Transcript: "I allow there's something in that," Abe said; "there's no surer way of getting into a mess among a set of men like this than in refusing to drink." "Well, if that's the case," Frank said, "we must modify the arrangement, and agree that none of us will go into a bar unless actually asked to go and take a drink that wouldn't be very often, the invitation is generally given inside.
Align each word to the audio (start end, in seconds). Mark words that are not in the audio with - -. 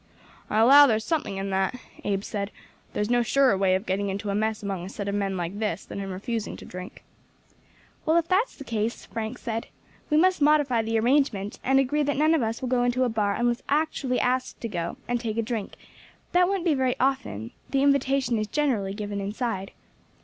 "I 0.49 0.57
allow 0.57 0.87
there's 0.87 1.05
something 1.05 1.37
in 1.37 1.51
that," 1.51 1.75
Abe 2.03 2.23
said; 2.23 2.49
"there's 2.93 3.11
no 3.11 3.21
surer 3.21 3.55
way 3.55 3.75
of 3.75 3.85
getting 3.85 4.09
into 4.09 4.31
a 4.31 4.33
mess 4.33 4.63
among 4.63 4.83
a 4.83 4.89
set 4.89 5.07
of 5.07 5.13
men 5.13 5.37
like 5.37 5.59
this 5.59 5.85
than 5.85 5.99
in 5.99 6.09
refusing 6.09 6.57
to 6.57 6.65
drink." 6.65 7.03
"Well, 8.03 8.17
if 8.17 8.27
that's 8.27 8.55
the 8.55 8.63
case," 8.63 9.05
Frank 9.05 9.37
said, 9.37 9.67
"we 10.09 10.17
must 10.17 10.41
modify 10.41 10.81
the 10.81 10.97
arrangement, 10.97 11.59
and 11.63 11.79
agree 11.79 12.01
that 12.01 12.17
none 12.17 12.33
of 12.33 12.41
us 12.41 12.63
will 12.63 12.69
go 12.69 12.81
into 12.83 13.03
a 13.03 13.09
bar 13.09 13.35
unless 13.35 13.61
actually 13.69 14.19
asked 14.19 14.59
to 14.61 14.67
go 14.67 14.97
and 15.07 15.19
take 15.19 15.37
a 15.37 15.43
drink 15.43 15.75
that 16.31 16.47
wouldn't 16.47 16.65
be 16.65 16.73
very 16.73 16.95
often, 16.99 17.51
the 17.69 17.83
invitation 17.83 18.39
is 18.39 18.47
generally 18.47 18.95
given 18.95 19.21
inside. 19.21 19.69